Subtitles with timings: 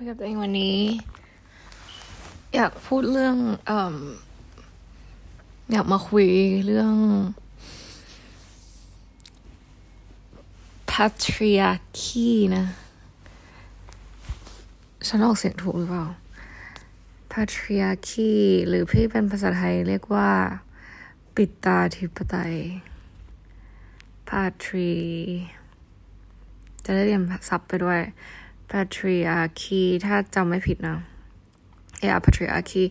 [0.00, 0.78] คุยกับตัวเองวันนี้
[2.54, 3.36] อยากพูดเรื่อง
[3.70, 3.72] อ
[5.72, 6.28] อยากมาคุย
[6.66, 6.94] เรื่อง
[10.90, 12.64] patriarchy นะ
[15.08, 16.06] ฉันออกเสียงถูกหรือเปล่า
[17.32, 18.32] patriarchy
[18.68, 20.30] หรือพี่เป็นภาษาไทยเรียกว่า
[21.34, 22.54] ปิตาธิปไตย
[24.28, 24.92] patri
[26.84, 28.02] จะได้เรียนศัพท์ไปด้วย
[28.70, 30.98] patriarchy ถ้าจำไม่ผิดนะ
[31.98, 32.84] เออ patriarchy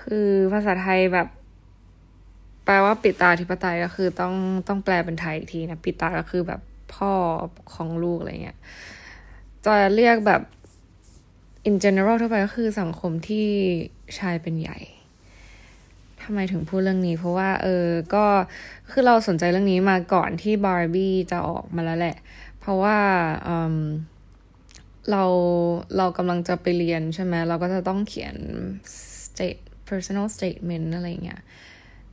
[0.00, 1.28] คือภาษาไทยแบบ
[2.64, 4.34] แปลว่าปิตาธิปไตยก็คือต้อง
[4.68, 6.60] ต้องแปลเป็นไทยอีกทีนะปิตาก็คือแบบ
[6.94, 7.12] พ่อ
[7.74, 8.58] ของลูกอะไรเงี้ย
[9.64, 10.42] จะเรียกแบบ
[11.68, 13.48] in general ทั่วไปก็คือสังคมที่
[14.18, 14.78] ชายเป็นใหญ่
[16.22, 18.24] ทำไมถึงพูดเรื่องนี้ เพราะว่า เออก็
[18.90, 22.16] คือเราสนใจเรื่องนี้มาก่อนที่บาร์บี้จะออกมาแล้วแหละ
[22.60, 22.96] เพราะว่า
[25.10, 25.24] เรา
[25.96, 28.36] เรากำลังจะไปเรียนใช่ไหมเราก็จะต้องเขียน
[29.26, 31.42] state personal statement อะไรเงี้ย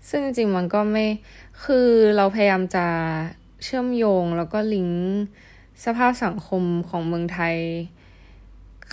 [0.10, 1.06] ซึ่งจริงๆมันก็ไม่
[1.64, 2.86] คือเราพยายามจะ
[3.64, 5.04] เชื่อมโยงแล้วก็ลิงก์
[5.86, 7.56] สภาพสังคมของเมืองไทย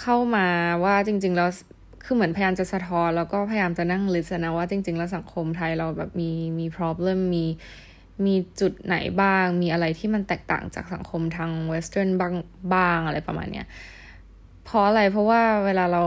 [0.00, 0.48] เข้ามา
[0.84, 1.50] ว่าจริง ๆ แล้ว
[2.04, 7.44] คือเหมือนพยายามจะสะท้อนแล้วก็พยายามจะนั่งลิสนะว่าจริง ๆ แล้วสังคมไทยเราแบบมีมี problem มี
[8.26, 12.34] มีจุดไหนบ้าง มีอะไรที่มันแตกต่างจากสังคมทางเวสเทิร์นบ้าง
[12.74, 13.66] บ้างอะไรประมาณเนี้ย
[14.66, 16.04] เพราะอะไรเพราะว่าเวลาเรา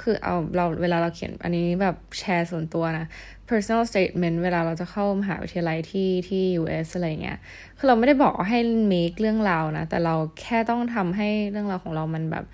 [0.00, 3.06] คือเอาเราเวลาเราเขียนอันนี้แบบแชร์ส่วนตัวนะ
[3.48, 7.38] personal statement เวลาเราจะเข้ามหาวิทยาลัยที่ที่ US อะไรเงี้ย
[7.78, 8.58] คือเราไม่ได้บอกให้
[8.92, 12.44] make เรื่องราวนะ แต่เราแค่ต้องทำให้เรื่องราวของเรามันแบบ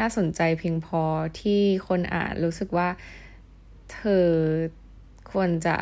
[0.00, 1.02] น่าสนใจเพียงพอ
[1.40, 2.88] ที่คนอ่านรู้สึกว่า
[3.92, 4.26] เธอ
[5.30, 5.76] ควรจะ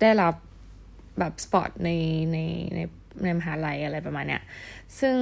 [0.00, 0.34] ได้รับ
[1.18, 1.90] แบบสปอตใน
[2.32, 2.38] ใน
[2.74, 2.78] ใน
[3.22, 4.42] ในมหาลัยอะไรประมาณเนี้ย
[5.00, 5.16] ซึ่ง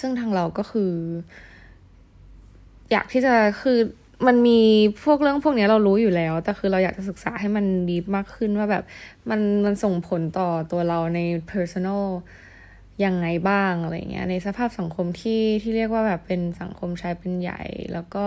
[0.00, 0.92] ซึ่งทางเราก็คือ
[2.92, 3.78] อยากที่จะคือ
[4.26, 4.60] มันมี
[5.04, 8.84] พวกเรื่องพวกนี้เรารู้อยู่แล้ว แต่คือเราอยากจะศึกษาให้มันดีมากขึ้นว่าแบบ
[9.30, 11.20] มันมันส่งผลต่อตัวเราใน
[11.50, 12.04] personal
[13.04, 17.62] ยังไงบ้างอะไรเงี้ย ในสภาพสังคมที่ที่เรียกว่าแบบเป็นสังคมชายเป็นใหญ่
[17.92, 18.24] แล้วก็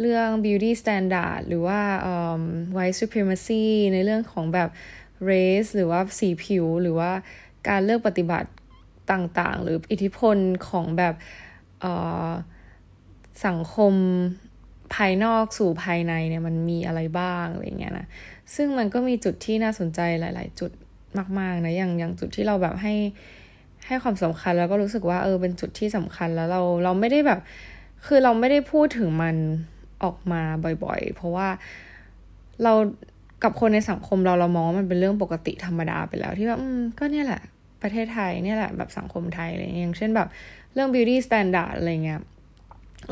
[0.00, 1.80] เรื่อง beauty standard หรือว่า
[2.12, 2.42] um,
[2.76, 4.68] white supremacy ในเรื่องของแบบ
[5.30, 7.10] race หรือว่าสีผิวหรือว่า
[7.68, 8.48] การเลือกปฏิบัติ
[9.12, 10.36] ต่างๆ หรืออิทธิพล
[10.68, 11.14] ของแบบ
[13.46, 13.94] สังคม
[14.94, 18.06] ภายนอกสู่ภายในเนี่ยมันมีอะไรบ้างอะไรเงี้ยนะ
[18.54, 20.70] ซึ่งมันก็มีจุดที่น่าสนใจหลาย ๆ จุด
[21.38, 22.94] มาก ๆ นะอย่างอย่างจุดที่เราแบบให้
[23.86, 27.40] ให้ความสำคัญแล้วก็รู้สึกว่าเออเป็นจุดที่สำคัญแล้วเราเราไม่ได้แบบ
[28.06, 29.36] คือเราไม่ได้พูดถึงมัน
[30.02, 30.42] ออกมา
[30.84, 31.48] บ่อยๆ เพราะว่า
[32.62, 32.72] เรา
[33.42, 37.42] กับคนในสังคมเราเรามองว่ามันเป็นเรื่องปกติธรรมดาไปแล้วที่ว่าอืมก็เนี่ยแหละ
[37.82, 40.28] ประเทศไทยเนี่ยแหละแบบสังคมไทยอะไรอย่างเช่นแบบ
[40.74, 42.20] เรื่อง beauty standard อะไรเงี้ย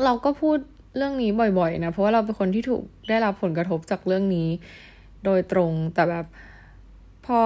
[0.03, 0.57] เราก็พูด
[0.97, 4.49] เรื่องนี้บ่อยๆนะเพราะว่าเราเป็นคนที่ถูกได้รับผลกระทบจากเรื่องนี้
[5.25, 6.25] โดยตรงแต่แบบ
[7.25, 7.41] พอ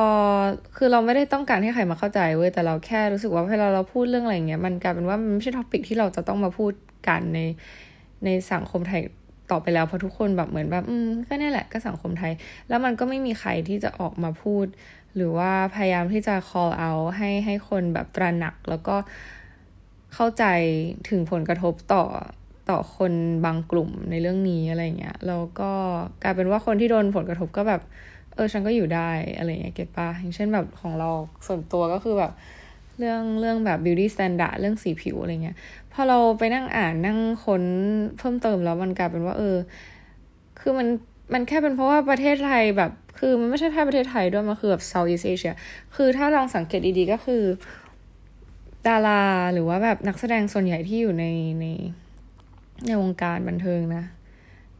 [0.78, 6.74] คือเราไม่ได้ต้องการให้ใครมาเข้าใจเว้ยแต่เราแค่รู้สึกว่าเวลาเราพูดเรื่องอะไรเงี้ยมันกลายเป็นว่ามันไม่ใช่ท็อปิกที่เราจะต้องมาพูด
[7.08, 7.40] กันใน
[8.26, 9.02] ในสังคมไทย
[9.52, 12.34] ต่อไปแล้วเพราะทุกคนแบบเหมือนแบบ อืมก็นี่แหละก็สังคมไทย
[12.70, 14.66] แล้วมันก็ไม่มีใครที่จะออกมาพูด
[15.16, 18.96] หรือว่าพยายามที่จะ call out ให้ให้คนแบบตระหนัก แล้วก็
[20.14, 20.44] เข้าใจ
[21.10, 22.04] ถึงผลกระทบต่อ
[22.70, 23.14] ต่อคน
[23.46, 25.72] บางกลุ่มในเรื่องนี้อะไรเงี้ยแล้วก็
[26.24, 27.82] กลายเป็นว่าคนที่โดนผลกระทบก็แบบ
[28.36, 31.10] เออฉันก็อยู่ได้อะไรเงี้ยเก็ตปะอย่างเช่นแบบของเรา
[31.48, 32.32] ส่วนตัวก็คือแบบ
[33.00, 35.58] เรื่องเรื่องแบบ beauty standard เรื่องสีผิวอะไรเงี้ย
[35.92, 37.64] พอเราไปนั่งอ่านนั่งค้น
[38.18, 39.58] เพิ่มเติมแล้วมันกลายเป็นว่า เออ
[40.60, 40.88] คือมัน
[41.34, 45.54] มันแค่เป็นเพราะว่าประเทศไทยแบบ คือมันไม่ใช่แค่ประเทศไทยด้วยมันคือแบบ Southeast Asia
[45.96, 47.44] คือถ้าลองสังเกตดีๆก็คือ
[48.88, 49.24] ดารา
[49.54, 51.26] หรือว่าแบบนักแสดงส่วนใหญ่ที่อยู่ใน
[51.62, 51.66] ใน
[52.86, 54.04] ในวงการบันเทิงนะ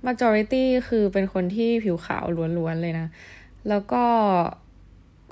[0.06, 2.26] majority คือเป็นคนที่ผิวขาว
[2.58, 3.08] ล้วนๆเลยนะ
[3.70, 4.04] แล้วก็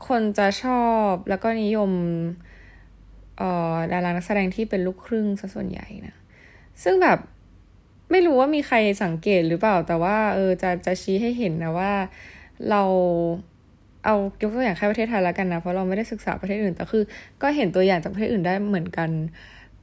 [0.08, 1.92] คนจะชอบแล้วก็นิยม
[3.38, 6.16] เอ่อดารานักแสดงที่เป็นลูกครึ่งซะส่วนใหญ่นะ
[6.84, 7.20] ซึ่งแบบ
[8.12, 11.92] ไม่รู้ว่ามีใครสังเกตหรือเปล่า แต่ว่าเออจะจะชี้ให้เห็นนะว่า
[12.70, 12.84] เรา
[14.06, 17.04] เอายกตัวอย่างแค่ประเทศไทยแล้วกันนะ เพราะเราไม่ได้ศึกษาประเทศอื่นแต่คือ
[17.42, 19.10] ก็เห็นตัวอย่างจากประเทศอื่นได้เหมือนกัน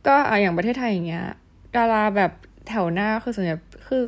[0.07, 1.25] ก็อย่างประเทศไทยอย่างเงี้ย
[1.77, 2.33] ดาราแบบ
[2.69, 3.57] แถวหน้าคือส่วนใหญ่
[3.89, 4.03] คือ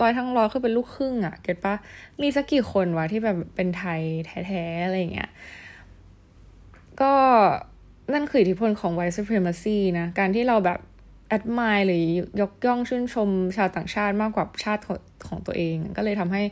[0.00, 1.74] ร้อยทั้งร้อยคือเป็นลูกครึ่งอะ่ะเก็ตปะ
[2.22, 4.00] มีสักกี่คนวะที่แบบเป็นไทย
[4.46, 5.30] แท้ๆอะไรเงี้ย
[7.00, 7.12] ก็
[8.14, 10.80] นั่นคืออิทธิพลของ white supremacy นะการที่เราแบบ
[11.36, 12.02] admire หรือ
[12.40, 14.82] ยกย่องชื่นชมชาวต่างชาติมากกว่าชาติ
[15.28, 16.42] ของตัวเอง ก็เลยทำให้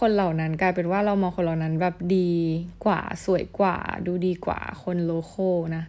[0.00, 2.30] คนเหล่านั้นกลายเป็นว่าเรามองคนเหล่านั้นแบบดี
[2.84, 3.76] กว่าสวยกว่า
[4.06, 5.84] ดูดีกว่าคนโลโก้นะ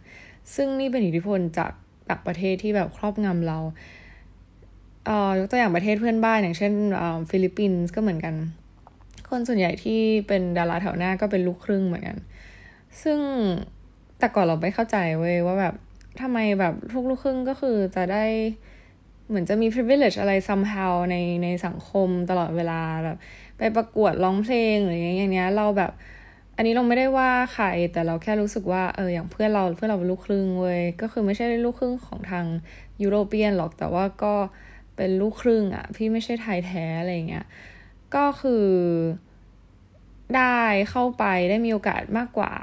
[0.55, 1.71] ซึ่งนี่เป็นอิทธิพลจาก
[2.09, 3.59] ต่างประเทศที่แบบครอบงำเรา
[5.05, 6.71] เอ่อยกตัวอย่างประเทศเพื่อนบ้านอย่างเช่น
[7.29, 8.35] ฟิลิปปินส์ก็เหมือนกัน
[9.29, 12.17] คนส่วนใหญ่ที่เป็นดาราแถวหน้าก็เป็นลูกครึ่งเหมือนกัน
[13.03, 13.19] ซึ่ง
[14.19, 15.75] แต่ก่อนเราไม่เข้าใจเว้ยว่าแบบ
[16.21, 18.25] ทำไมแบบทุกลูกครึ่งก็คือจะได้
[19.29, 23.17] เหมือนจะมี privilege อะไร somehow ในในสังคมตลอดเวลาแบบ
[23.61, 25.91] ไปประกวดร้องเพลงหรืออย่างเงี้ยเราแบบ
[26.55, 32.45] อันนี้เราไม่ได้ว่าใครแต่เราแค่รู้สึกว่าเอออย่างเพื่อนเราเพื่อนเราเป็นลูกครึ่งเว้ยก็คือไม่ใช่ลูกครึ่งของทาง
[33.03, 34.33] ยุโรเปียนหรอกแต่ว่าก็
[34.95, 37.45] เป็นลูกครึ่งอะ่ะพี่ไม่ใช่ไทยแท้อะไรเงี้ย
[38.15, 38.67] ก็คือ
[40.35, 40.59] ได้
[40.89, 42.53] เข้าไปได้มีโอกาสมากกว่า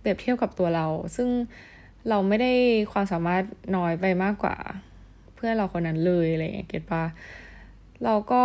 [0.00, 0.86] เปรียบเทียบกับตัวเรา
[1.16, 1.28] ซึ่ง
[2.08, 2.52] เราไม่ได้
[2.92, 3.42] ความสามารถ
[3.76, 4.56] น้อยไปมากกว่า
[5.34, 7.04] เพื่อนเราคนนั้นเลยอะไรเงี้ยเก็ตปะ
[8.04, 8.42] เราก็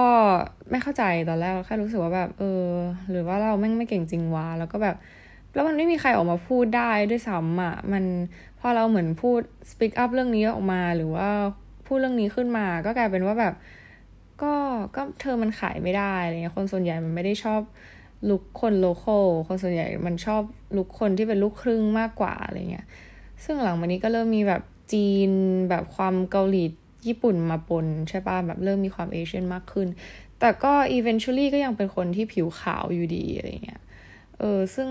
[0.71, 2.65] ไม่เข้าใจตอนแรกแค่รู้สึกว่าแบบ เออ
[3.09, 4.95] หรือว่าเราแม่งไม่เก่งจริงวะแล้วก็แบบ
[5.54, 8.04] แล้วมันไม่มีใครออกมาพูดได้ด้วยซ้ำอะมัน
[8.59, 11.30] พอเราเหมือนพูด speak up เรื่องนี้ออกมาหรือว่า
[11.88, 13.54] พูดเรื่องนี้ขึ้นมา ก็กลายเป็นว่าแบบ
[14.42, 14.54] ก็
[14.95, 17.62] ก็เธอมันขายไม่ได้อะไรเงี้ยคนส่วนใหญ่มันไม่ได้ชอบ
[18.30, 19.18] ลุกคนโลโก้
[19.48, 20.42] คนส่วนใหญ่มันชอบ
[20.77, 22.86] ลุกคนที่เป็นลูกครึ่งมากกว่าอะไรเงี้ย
[23.44, 24.62] ซึ่งหลังมานี้ก็เริ่มมีแบบ
[24.94, 25.31] จีน
[25.69, 26.63] แบบความเกาหลี
[27.07, 29.88] ญี่ปุ่นมาปนใช่ป่ะแบบเริ่มมีความเอเชียนมากขึ้น
[30.39, 33.81] แต่ก็ eventually ก็ยังเป็นคนที่ผิวขาวอยู่ดีอะไรเงี้ย
[34.39, 34.89] เออซึ่ง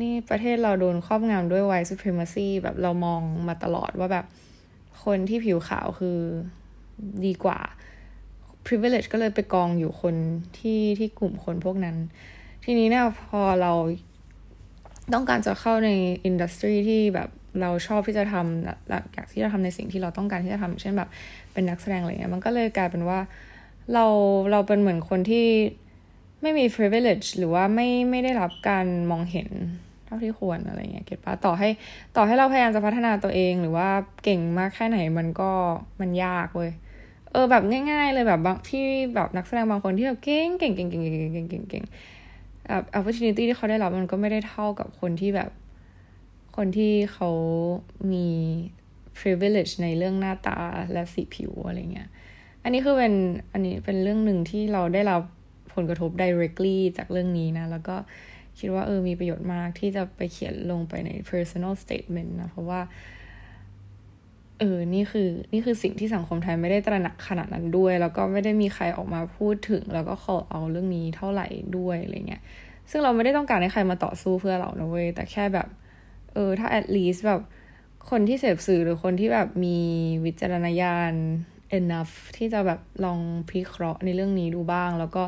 [0.00, 4.26] นี่ประเทศเราโดนครอบงำด้วย white supremacy แบบเรามองมาตลอดว่าแบบ
[5.04, 6.18] คนที่ผิวขาวคือ
[7.26, 7.58] ดีกว่า
[8.66, 10.14] privilege ก็เลยไปกองอยู่คน
[10.58, 11.96] ที่ที่กลุ่มคนพวกนั้น
[12.64, 13.72] ทีนี้เนี่ยพอเรา
[15.12, 15.90] ต้องการจะเข้าใน
[16.24, 17.28] อินดัสทรีที่แบบ
[17.62, 21.08] เราชอบที่จะทำอยากที่จะทำในสิ่งที่เราต้องการที่จะทำเช่นแบบ
[21.52, 23.18] เป็นนักแสดงอะไรเงี้ยมันก็เลยกลายเป็นว่า
[23.94, 24.04] เรา
[24.50, 25.46] เราเป็นเหมือนคนที่
[26.42, 29.48] ไม่มี privilege หรือว่าไม่ไม่ได้รับการมองเห็น
[30.06, 31.68] เท่าที่ควรอะไรเงี้ยเก็ตปะต่อให้
[32.16, 33.88] ต่อให้เราพยายามจะพัฒนาตัวเองหรือว่า
[34.24, 35.50] เก่งมากแค่ไหนมันก็
[36.00, 36.70] มันยากเว้ย
[37.32, 38.84] เออแบบง่าย ๆ เลยแบบบางที่
[39.14, 41.84] แบบนักแสดงบางคนที่แบบเก่งเก่งเก่งเก่งเก่งเก่งเก่งเก่ง
[42.68, 45.50] แบบ opportunity ที่เขาได้รับมันก็ไม่ได้เท่ากับคนที่แบบ
[46.58, 47.30] คนที่เขา
[48.12, 48.28] มี
[49.18, 50.58] privilege ในเรื่องหน้าตา
[50.92, 52.08] และสีผิวอะไรเงี้ย
[52.62, 53.14] อันนี้คือเป็น
[53.52, 55.22] อันนี้เป็นเรื่องหนึ่งที่เราได้รับ
[55.74, 57.96] ผลกระทบ directly จากเรื่องนี้นะ แล้วก็
[58.58, 62.80] คิดว่าเออมีประโยชน์มากที่จะไปเขียนลงไปใน personal statement นะ เพราะว่า
[64.58, 71.46] เออ นี่คือ นี่คือสิ่งที่สังคมไทยไม่ได้ตระหนักขนาดนั้นด้วย แล้วก็ไม่ได้มีใครออกมาพูดถึง แล้วก็ขอเอาเรื่องนี้เท่าไหร่
[71.76, 72.42] ด้วยอะไรเงี้ย
[72.90, 75.68] ซึ่งเราไม่ได้ต้องการให้ใครมาต่อสู้เพื่อเรานะเว้ย แต่แค่แบบ
[76.34, 77.42] เออ ถ้า at least แบบ
[78.10, 79.78] คนที่เสพสื่อหรือคนที่แบบมี
[80.24, 81.14] วิจารณญาณ
[81.78, 83.20] enough ที่จะแบบลอง
[83.50, 85.24] พิเคราะห์ในเรื่องนี้ดูบ้าง แล้วก็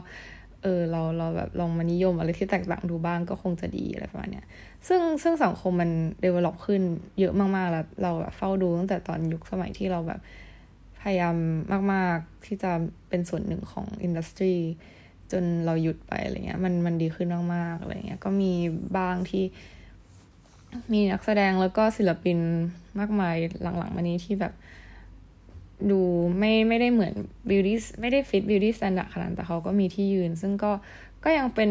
[0.63, 4.47] เออ เราเราแบบลองมานิยมอะไรที่แตกต่างดูบ้างก็คงจะดีอะไรประมาณเนี้ย
[4.89, 5.91] ซึ่งซึ่งสังคมมัน
[6.25, 6.83] develop ขึ้น
[7.21, 10.21] เยอะมากๆแล้ว เราแบบเฝ้าดูตั้งแต่ตอนยุคสมัยที่เราแบบ
[11.01, 11.37] พยายาม
[11.93, 12.73] มาก ๆ ที่จะ
[13.09, 14.55] เป็นส่วนหนึ่งของ industry
[15.33, 18.53] จนเราหยุดไปอะไรเงี้ยมันมันดีขึ้นมากๆอะไรเงี้ยก็มี
[18.97, 19.45] บ้างที่
[20.93, 22.39] มีนักแสดงแล้วก็ศิลปิน
[22.99, 24.53] มากมายหลังๆมานี้ที่แบบ
[25.91, 26.01] ดู
[26.39, 27.15] ไม่ไม่ได้เหมือน
[27.49, 30.73] beauty ไม่ได้ fit beauty standard ขนาดแต่เขาก็มีที่ยืน ซึ่งก็
[31.25, 31.71] ก็ยังเป็น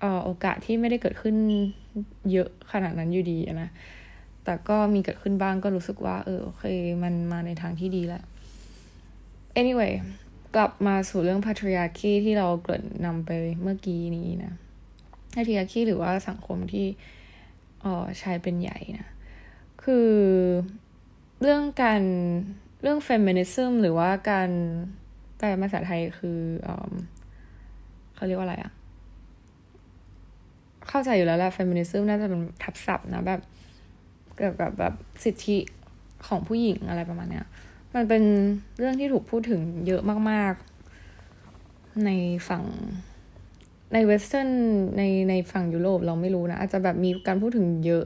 [0.00, 1.36] เอ่อโอกาสที่ไม่ได้เกิดขึ้น
[2.32, 3.70] เยอะขนาดนั้นอยู่ดีนะ
[4.44, 6.64] แต่ก็มีเกิดขึ้นบ้างก็รู้สึกว่า เออ โอเค
[7.02, 8.22] มันมาในทางที่ดีแล้ว
[9.60, 9.94] anyway
[10.56, 13.30] กลับมาสู่เรื่อง patriarchy ที่เราเกริ่นนำไป
[13.62, 14.52] เมื่อกี้นี้นะ
[15.34, 16.86] patriarchy หรือว่าสังคมที่
[17.84, 19.08] ออชายเป็นใหญ่นะ
[19.82, 20.10] คือ
[21.40, 22.02] เรื่องการ
[22.82, 24.50] เรื่องเฟมินิซึมหรือว่าการ
[25.38, 26.68] แปลภาษาไทยคืออ
[28.14, 28.72] เขาเรียกว่าอะไรอะ
[30.88, 33.40] เข้าใจอยู่แล้วแหละ feminism น่าจะเป็นทับศัพท์นะแบบ
[34.36, 34.94] เกี่ยวกับแบบ
[35.24, 35.58] สิทธิ
[36.26, 37.46] ของผู้หญิงอะไรประมาณเนี้ย
[37.94, 38.22] มันเป็น
[38.78, 40.54] เรื่องที่ถูกพูดถึงเยอะมาก
[41.28, 42.10] ๆ ใน
[42.48, 42.64] ฝั่ง
[43.92, 44.48] ใน western
[44.96, 48.04] ในในฝั่งยุโรปเราไม่รู้นะ อาจจะแบบมีการพูดถึงเยอะ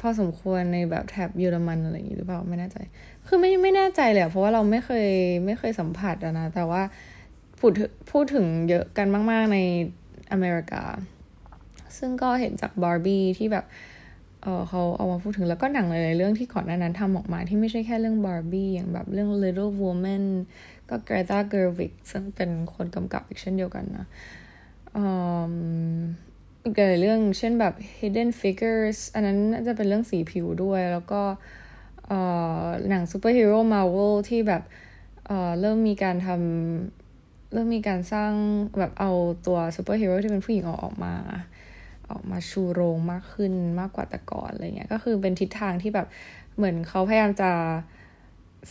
[0.00, 2.76] พอสมควรในแบบแถบเยอรมันอะไรอย่างนี้หรือเปล่าไม่แน่ใจ
[3.26, 5.08] คือไม่ไม่แน่ใจเลยเพราะว่าเราไม่เคย
[5.46, 6.82] ไม่เคยสัมผัสนะ แต่ว่า
[7.58, 7.72] พูด
[8.10, 9.58] พูดถึงเยอะกันมาก ๆ ใน
[10.32, 10.82] อเมริกา
[11.98, 13.64] ซึ่งก็เห็นจากบาร์บี้ที่แบบ
[14.42, 20.24] เออเขาเอามาพูดถึงแล้วก็หนังหลายๆเรื่องที่ก่อนหน้านั้นทำออกมาที่ไม่ใช่แค่เรื่องบาร์บี้อย่างแบบเรื่อง Little Woman
[20.92, 24.06] ก็เกรตาเกอร์วิกซึ่งเป็นคนกำกับอีกเช่นเดียวกันนะ
[26.64, 31.20] อีกหลายเรื่องเช่นแบบ hidden figures อันนั้นน่าจะเป็นเรื่องสีผิวด้วย แล้วก็
[32.88, 35.30] หนังซูเปอร์ฮีโร่มาเวลที่แบบ
[35.60, 38.32] เริ่มมีการทำเริ่มมีการสร้าง
[38.78, 39.10] แบบเอา
[39.46, 41.14] ตัวซูเปอร์ฮีโร่ที่เป็นผู้หญิงออกออกมา
[42.10, 46.06] ออกมาชูโรงมากขึ้นมากกว่าแต่ก่อนอะไรเงี้ยก็คือเป็นทิศทางที่แบบ
[46.56, 47.50] เหมือนเขาพยายามจะ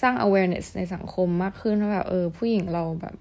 [0.01, 3.15] สร้าง awareness ในสังคมมากขึ้นว่าแบบเออ ผู้หญิงเราแบบ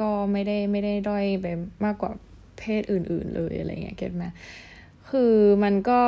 [0.00, 1.46] ก็ไม่ได้ไม่ได้ด้อยไป
[1.84, 2.12] มากกว่า
[2.58, 4.24] เพศอื่น ๆ เลยอะไรเงี้ยเก็ตไหม
[5.10, 5.34] คือ
[5.64, 6.00] มันก็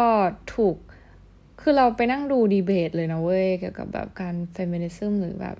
[0.54, 0.76] ถูก
[1.60, 5.56] คือเราไปนั่งดูดีเบตเลยนะเว้ย เกี่ยวกับแบบการ feminism หรือแบบ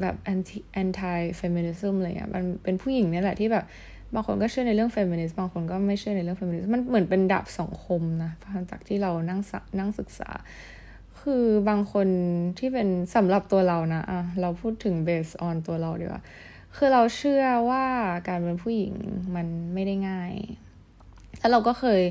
[0.00, 3.64] แบบ anti anti feminism อะไรเงี้ยมันเป็นผู้หญิงเนี่ยแหละที่แบบ
[4.14, 8.32] บางคนก็เชื่อในเรื่องเฟมินิสต์บางคนก็ไม่เชื่อในเรื่องเฟมินิสต์มันเหมือนเป็นดาบสองคมนะ
[8.70, 9.40] จากที่เรานั่ง
[9.78, 10.30] นั่งศึกษา
[11.24, 12.08] คือบางคน
[12.58, 16.22] ที่เป็นสำหรับตัวเรานะอะเราพูดถึง based on ตัวเราดีกว่า
[16.76, 17.84] คือเราเชื่อว่า
[18.28, 18.94] การเป็นผู้หญิง
[19.36, 20.32] มันไม่ได้ง่าย
[21.38, 22.02] แล้วเราก็เคย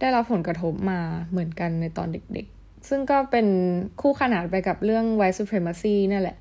[0.00, 1.00] ได้รับผลกระทบมา
[1.30, 3.46] เหมือนกันในตอนเด็กๆ ซึ่งก็เป็น
[4.00, 6.36] คู่ขนานไปกับเรื่อง white supremacy นั่นแหละ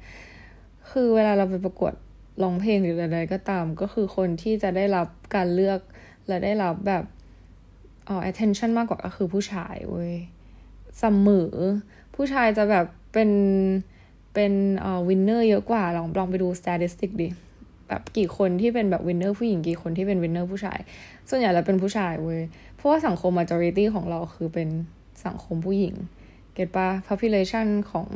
[0.92, 1.94] คือเวลาเราไปประกวด
[2.44, 5.80] ร้องเพลงหรืออะไรก็ตาม ก็คือคนที่จะได้รับการเลือก
[6.28, 7.04] และได้รับแบบ
[8.08, 10.14] อ๋อ attention มากกว่าก็คือผู้ชายเว้ย
[11.00, 11.52] เสมอ
[12.16, 13.30] ผู้ชายจะแบบเป็น
[14.34, 17.30] เป็นเอ่อ winner เยอะกว่า ลองลองไปดู statistic ดิ
[17.88, 20.80] แบบกี่คนที่เป็นแบบ winner ผู้หญิงกี่คนที่เป็น winner ผู้ชาย
[21.30, 22.42] ส่วนใหญ่เราเป็นผู้ชายเว้ย
[22.76, 24.70] เพราะว่าสังคม majority ของเราคือเป็น
[25.26, 25.96] สังคมผู้หญิง
[26.54, 28.08] เก็ตปะ population ของ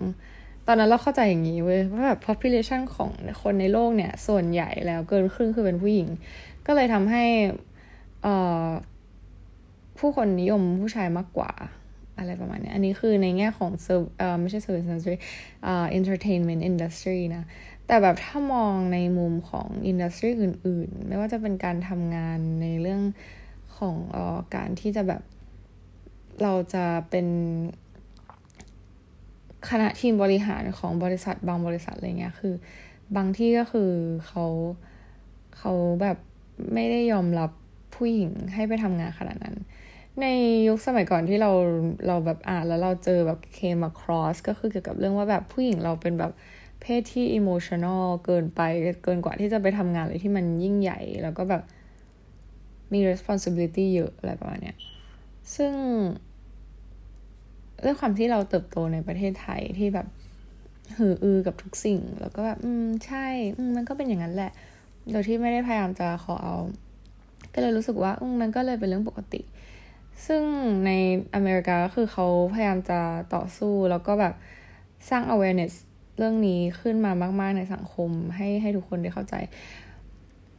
[0.68, 3.12] ตอนนั้นเราเข้าใจอย่างนี้เว้ยว่าแบบ population ของ
[3.42, 6.08] คนในโลกเนี่ย ส่วนใหญ่แล้วเกินครึ่งคือเป็นผู้หญิง
[6.66, 7.24] ก็เลยทำให้
[10.00, 11.52] ผู้คนนิยมผู้ชายมากกว่า
[12.18, 15.16] อะไรประมาณนี้ อันนี้คือในแง่ของเซอร์เอ่อไม่ใช่ service industry
[15.66, 17.44] อ่า entertainment industry นะ
[17.88, 23.02] แต่แบบถ้ามองในมุมของอินดัสทรีอื่น ๆ ไม่ว่าจะเป็นการทำงานในเรื่อง
[23.78, 25.22] ของออการที่จะแบบ
[26.44, 27.28] เราจะเป็น
[29.70, 32.54] คณะทีมบริหารของบริษัทบางบริษัทอะไรเงี้ยคือ
[33.16, 33.92] บางที่ก็คือ
[34.28, 34.46] เขา
[35.58, 36.18] เขาแบบ
[36.74, 37.52] ไม่ได้ยอมรับ
[37.96, 39.56] ผู้หญิงให้ไปทำงานขนาดนั้น
[40.22, 40.26] ใน
[40.68, 41.52] ยุคสมัยก่อนที่เรา
[42.08, 46.32] เราแบบอ่านแล้วเราเจอแบบเคมาครอสก็คือเกี่ยวกับเรื่องว่าแบบผู้หญิงเราเป็นแบบ
[46.82, 48.62] เพศที่อิโมชันอลเกินไป
[49.04, 51.64] เกินกว่าที่จะไปทำงานอะไรที่มันยิ่งใหญ่ แล้วก็แบบ
[52.94, 54.76] มี responsibility เยอะอะไรประมาณเนี้ย
[55.56, 55.74] ซึ่ง
[57.84, 60.08] ด้วยความที่เราเติบโตในประเทศไทยที่แบบ
[60.98, 63.26] หืออือกับทุกสิ่ง แล้วก็แบบอืมใช่
[63.58, 64.52] อืมมันก็เป็นอย่างนั้นแหละ
[65.12, 66.56] โดยที่ไม่ได้พยายามจะขอเอา
[67.54, 69.42] ก็เลยรู้สึกว่าอืมมันก็เลยเป็นเรื่องปกติ
[70.26, 70.44] ซึ่ง
[70.86, 70.92] ใน
[71.36, 73.00] อเมริกาก็คือเขาพยายามจะ
[73.36, 74.34] ต่อสู้แล้วก็แบบ
[75.10, 75.74] สร้าง awareness
[76.18, 79.36] เรื่องนี้ขึ้นมามาก ๆ ในสังคมให้ให้ทุกคนได้เข้าใจ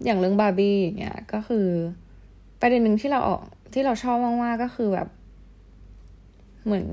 [0.05, 1.67] อย่างเรื่องบาร์บี้เนี่ยก็คือ
[2.61, 3.41] ประเด็นหนึ่งที่เราออก
[3.75, 5.09] ที่เราชอบมาก ๆ ก็คือแบบ
[6.65, 6.87] เหมือน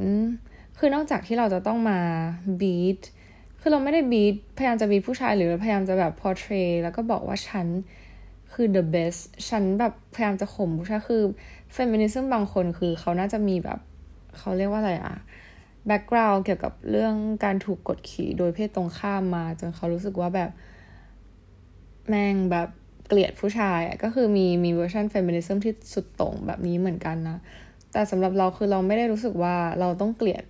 [0.77, 1.99] คือนอกจากที่เราจะต้องมา
[2.61, 2.99] beat
[3.61, 6.53] คือเราไม่ได้ beat พยายามจะ beat ผู้ชายหรือพยายามจะแบบ portray
[6.83, 7.67] แล้วก็บอกว่าฉัน
[8.53, 11.23] คือ the best ฉันแบบพยายามจะข่มผู้ชายคือ
[11.73, 13.79] feminism บางคนคือเขาน่าจะมีแบบ
[14.37, 15.15] เขาเรียกว่าอะไรอะ
[15.87, 20.51] background เกี่ยวกับเรื่องการถูกกดขี่โดยเพศตรงข้ามมา จนเขารู้สึกว่าแบบ
[22.09, 22.69] แม่งแบบ
[23.07, 27.37] เกลียดผู้ชายก็คือมีมีเวอร์ชัน feminism ที่สุดโต่งแบบนี้เหมือนกันนะ
[27.91, 30.43] แต่สำหรับเราคือเราไม่ได้รู้สึกว่าเราต้องเกลียด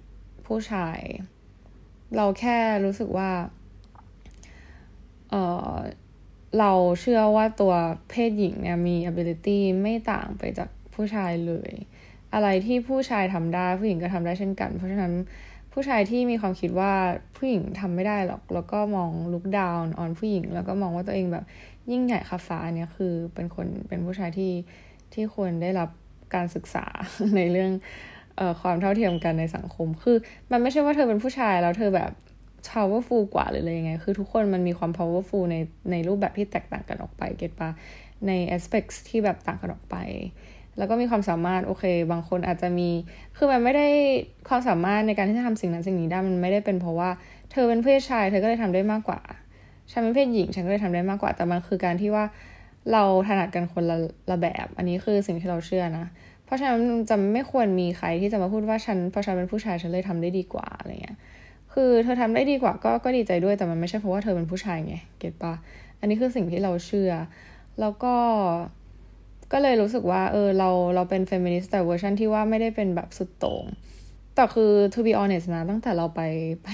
[0.48, 1.00] ผู้ชาย
[2.16, 3.30] เราแค่รู้สึกว่า
[5.30, 5.36] เอ
[5.74, 5.76] อ
[6.60, 7.74] เราเชื่อว่าตัว
[8.10, 11.72] เพศหญิงเนี่ยมี ability ไม่ต่างไปจาก ผู้ชายเลย
[12.34, 15.14] อะไรที่ผู้ชายทำได้ ผู้หญิงก็ทำได้เช่นกัน เพราะฉะนั้น
[15.74, 16.94] ผู้ชายที่มีความคิดว่า
[17.36, 21.46] ผู้หญิงทำไม่ได้หรอก แล้วก็มองลุกดาวน์ออนผู้หญิง แล้วก็มองว่าตัวเองแบบ
[21.92, 24.52] ยิ่งใหญ่คาฟ้าเนี่ยคือเป็นคนเป็นผู้ชายที่
[25.14, 25.90] ที่ควรได้รับ
[26.36, 26.86] การศึกษา
[27.36, 27.72] ในเรื่อง
[28.40, 30.18] ออความเท่าเทียมกันในสังคม คือ
[30.52, 32.12] มันไม่ใช่ว่าเธอเป็นผู้ชายแล้วเธอแบบ
[32.70, 35.56] powerful กว่าหรืออะไรยังไง คือทุกคนมันมีความ powerful ใน
[35.92, 37.70] ในรูปแบบที่แตกต่างกันออกไป เก็ตปะ
[38.28, 39.96] ใน aspects ที่แบบต่างกันออกไป
[40.78, 42.90] แล้วก็มีความสามารถโอเค บางคนอาจจะมี
[43.38, 43.88] คือมันไม่ได้
[44.50, 47.10] ความสามารถในการที่จะทำสิ่งนั้นสิ่งนี้ได้มันไม่ได้เป็นเพราะว่า
[47.52, 49.20] เธอเป็นเพศชายเธอก็เลยทำได้มากกว่า
[49.92, 52.26] ฉันเป็นเพศหญิงฉันก็เลยทำได้มากกว่า แต่มันคือการที่ว่า
[52.92, 53.98] เราถนัดกันคนละ
[54.32, 56.06] ละแบบ อันนี้คือสิ่งที่เราเชื่อนะ
[56.46, 61.18] เพราะฉะนั้นจะไม่ควรมีใครที่จะมาพูดว่าฉันเพราะฉันเป็นผู้ชายฉันเลยทำได้ดีกว่าอะไรเงี้ย
[61.74, 65.54] คือเธอทำได้ดีกว่าก็ก็ดีใจด้วยแต่มันไม่ใช่เพราะว่าเธอเป็นผู้ชายไงเก็ตปะ
[66.00, 67.12] อันนี้คือสิ่งที่เราเชื่อ
[67.80, 68.14] แล้วก็
[69.54, 73.66] ก็เลยรู้สึกว่าเออเราเราเป็นเฟมินิสต์แต่เวอร์ชันที่ว่าไม่ได้เป็นแบบสุดโต่ง
[74.36, 76.22] แต่คือ to be honest นะ ตั้งแต่เราไป
[76.64, 76.68] ไป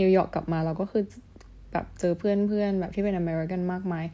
[0.00, 1.02] นิวยอร์กกลับมาเราก็คือ
[1.72, 4.04] แบบเจอเพื่อนเพื่อนแบบที่เป็นอเมริกันมากมาย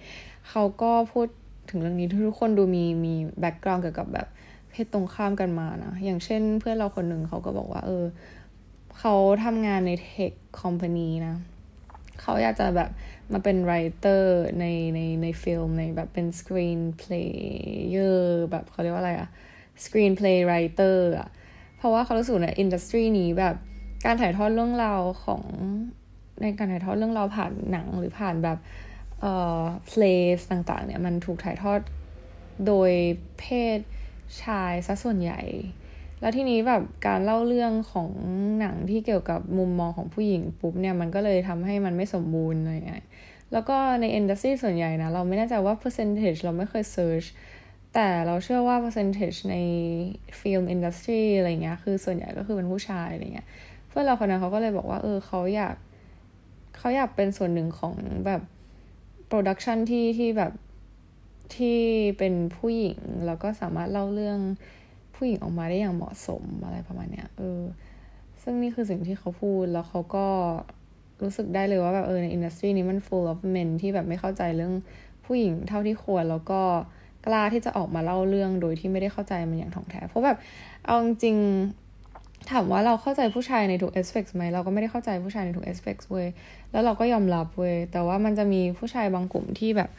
[0.48, 1.26] เขาก็พูด
[1.70, 4.26] ถึงเรื่องนี้ทุกคนดูมีมี background เกี่ยวกับแบบ
[4.70, 8.04] เพศตรงข้ามกันมานะ อย่างเช่นเพื่อนเราคนหนึ่งเขาก็บอกว่า เออ
[8.98, 9.14] เขา
[9.44, 11.34] ทำงานใน tech company นะ
[12.20, 12.90] เขาอยากจะแบบ
[13.32, 14.64] มาเป็น writer ใน
[14.94, 19.28] ในในฟิล์มในแบบเป็น screenplayer แบบเขาเรียกว่าอะไรอะ
[19.84, 21.28] screenplay writer อะ
[21.76, 23.56] เพราะว่าเขารู้สึกใน industry นี้แบบ
[24.04, 25.42] การถ่ายทอดเรื่องราวของ
[26.42, 28.58] ในการถ่ายทอดเรื่องราวผ่านหนังหรือผ่านแบบ
[29.20, 30.02] เอ่อเพล
[30.36, 31.80] สต่างๆเนี่ยมันถูกถ่ายทอด
[32.66, 32.90] โดย
[33.38, 33.44] เพ
[33.76, 33.78] ศ
[34.42, 35.40] ชายซะส่วนใหญ่
[36.22, 38.10] แล้วทีนี้แบบการเล่าเรื่องของ
[38.58, 43.04] หนังที่เกี่ยวกับมุมมองของผู้หญิงปุ๊บเนี่ยมันก็เลยทำให้มันไม่สมบูรณ์อะไรอย่างเงี้ย
[43.52, 47.26] แล้วก็ในอินดัสทรีส่วนใหญ่นะ เราไม่แน่ใจว่า percentage เราไม่เคย search
[47.94, 49.56] แต่เราเชื่อว่า percentage ใน
[50.40, 53.46] film industry อะไรเงี้ยคือส่วนใหญ่ก็คือเป็นผู้ชายอะไรเงี้ย
[53.88, 55.76] เพื่อนเราคนนั้นเขาก็เลยบอกว่าเออเขาอยาก
[56.78, 57.94] เขาอยากเป็นส่วนหนึ่งของ
[58.26, 58.42] แบบ
[59.26, 60.52] production ที่ที่แบบ
[61.56, 61.78] ที่
[62.18, 64.38] เป็นผู้หญิง แล้วก็สามารถเล่าเรื่อง
[65.24, 67.60] ผู้หญิงออกมาได้อย่างเหมาะสมอะไรประมาณเนี้ยเออ
[68.42, 70.26] ซึ่งนี่คือสิ่งที่เขาพูดแล้วเขาก็
[71.22, 74.74] รู้สึกได้เลยว่าแบบเออใน industry นี้มัน full of men ที่แบบไม่เข้าใจเรื่อง
[75.24, 76.60] ผู้หญิงเท่าที่ควรแล้วก็
[77.26, 80.38] กล้าที่จะออกมาเล่าเรื่องโดยที่ไม่ได้เข้าใจมันอย่างถ่องแท้ เพราะแบบ
[80.86, 81.36] เอาจริง
[82.50, 86.26] ถามว่าเราเข้าใจผู้ชายในทุก aspect ไหมเราก็ไม่ได้เข้าใจผู้ชายในทุก aspect เว้ย
[86.72, 89.90] แล้วเราก็ยอมรับเว้ยแต่ว่ามันจะมีผู้ชายบางกลุ่มที่แบบ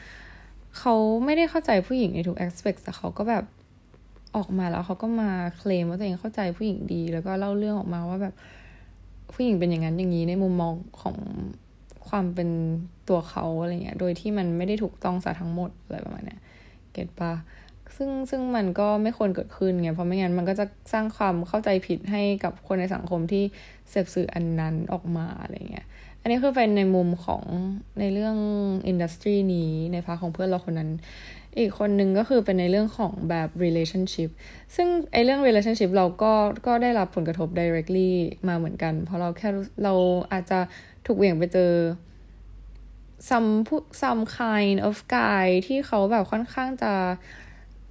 [0.78, 3.44] เขาไม่ได้เข้าใจผู้หญิงในทุก aspect แต่เขาก็แบบ
[4.36, 8.34] ออกมาแล้วเขาก็มาเคลมว่าตัวเองเข้าใจผู้หญิงดี แล้วก็เล่าเรื่องออกมาว่าแบบ
[9.32, 10.72] ผู้หญิงเป็นอย่างนั้นอย่างนี้ในมุมมอง
[11.02, 11.16] ของ
[12.08, 12.48] ความเป็น
[13.08, 16.40] ตัวเขาอะไรเงี้ย โดยที่มันไม่ได้ถูกต้องซะทั้งหมดอะไรประมาณเนี้ย
[16.92, 17.32] เก็ตปะ
[17.96, 23.44] ซึ่งซึ่งมันก็ไม่ควรเกิดขึ้นไง เพราะไม่งั้นมันก็จะสร้างความเข้าใจผิดให้กับคนในสังคมที่
[23.90, 25.86] เสพสื่ออันนั้นออกมาอะไรเงี้ย
[26.20, 27.42] อันนี้คือเป็นในมุมของ
[28.00, 28.36] ในเรื่อง
[28.88, 30.90] อินดัสทรีนี้ในพาของเพื่อนเราคนนั้น
[31.58, 34.30] อีกคนหนึ่งก็คือเป็นในเรื่องของแบบ relationship
[34.76, 36.32] ซึ่งไอเรื่อง relationship เราก็
[36.66, 38.10] ก็ได้รับผลกระทบ directly
[38.48, 39.48] มาเหมือนกัน เพราะเราแค่
[39.84, 39.94] เรา
[40.32, 40.58] อาจจะ
[41.06, 41.72] ถูกเหวี่ยงไปเจอ
[43.28, 43.50] some
[44.02, 46.92] some kind of guy ที่เขาแบบค่อนข้างจะ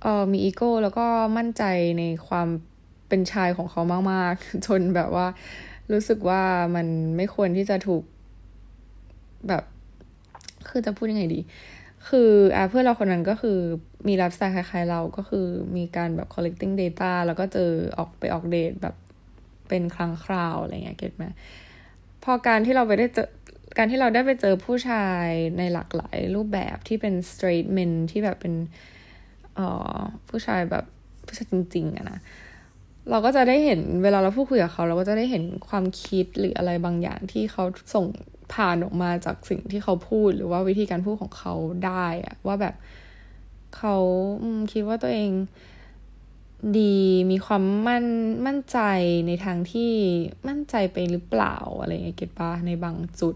[0.01, 1.05] เออมีอีโก้แล้วก็
[1.37, 1.63] มั่นใจ
[1.99, 2.47] ในความ
[3.07, 5.27] เป็นชายของเขามาก ๆ จนแบบว่า
[5.91, 6.41] รู้สึกว่า
[6.75, 8.03] มันไม่ควรที่จะถูก
[9.47, 9.63] แบบ
[10.69, 11.39] คือจะพูดยังไงดี
[12.09, 13.57] คืออ่าเพื่อนเราคนนั้นก็คือ
[14.07, 15.45] มีไลฟ์สไตล์คล้ายๆเราก็คือ
[15.77, 18.95] มีการแบบ collecting data แล้วก็เจอออกไปออกเดทแบบ
[19.69, 21.25] เป็นครั้งคราวอะไรเงี้ยเก็ตไหม
[22.23, 23.27] พอการที่เราไปได้เจอ
[23.77, 25.27] การที่เราได้ไปเจอผู้ชาย
[25.57, 28.53] ในหลากหลายรูปแบบที่เป็น straight men ที่แบบเป็น
[29.55, 29.97] เอ่อ
[30.29, 30.85] ผู้ชายแบบ
[31.27, 32.19] ผู้ชายจริง ๆอะนะ
[33.09, 38.05] เราก็จะได้เห็นเวลาเราพูดคุยกับเขา เราก็จะได้เห็นความคิดหรืออะไรบางอย่างที่เขาส่ง
[38.53, 41.53] ผ่านออกมาจากสิ่งที่เขาพูดหรือว่าวิธีการพูดของเขา
[41.85, 42.75] ได้อะว่าแบบ
[43.77, 43.95] เขา
[44.71, 45.31] คิดว่าตัวเอง
[46.79, 46.97] ดี
[47.31, 48.05] มีความมั่น
[48.45, 48.79] มั่นใจ
[49.27, 49.91] ในทางที่
[50.47, 53.35] มั่นใจไปหรือเปล่าอะไรเงี้ยเก็ตปะในบางจุด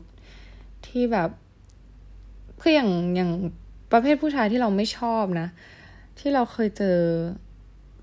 [0.88, 1.30] ที่แบบ
[2.62, 3.32] คืออย่างอย่าง
[3.92, 5.48] ประเภทผู้ชายที่เราไม่ชอบนะ
[6.20, 7.00] ที่เราเคยเจอ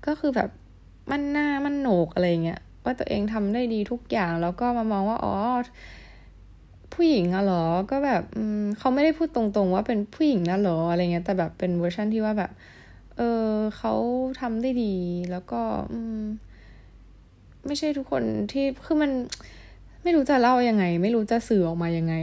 [0.05, 0.49] ก็คือแบบ
[1.11, 5.33] มันหน้ามันโหนกอะไรเงี้ยว่าตัวเองทำได้ดีทุกอย่างแล้วก็มามองว่าอ๋อ
[6.93, 8.23] ผู้หญิงอะเหรอ ก็แบบ
[8.77, 12.51] เขาไม่ได้พูดตรงๆ ว่าเป็นผู้หญิงนะเหรออะไรเงี้ย แต่แบบเป็นเวอร์ชันที่ว่าแบบ
[13.17, 13.93] เออเขา
[14.39, 14.93] ทำได้ดี
[15.31, 16.23] แล้วก็ อืม
[17.65, 19.11] ไม่ใช่ทุกคนที่ คือมัน
[20.03, 22.15] ไม่รู้จะเล่ายังไง ไม่รู้จะสื่อออกมายังไง